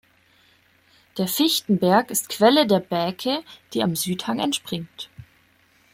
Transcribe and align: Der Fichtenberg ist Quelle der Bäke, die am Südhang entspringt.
Der 1.19 1.27
Fichtenberg 1.27 2.09
ist 2.09 2.27
Quelle 2.29 2.65
der 2.65 2.79
Bäke, 2.79 3.43
die 3.75 3.83
am 3.83 3.95
Südhang 3.95 4.39
entspringt. 4.39 5.11